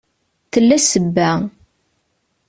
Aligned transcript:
Tella 0.51 0.77
sebba. 0.79 1.29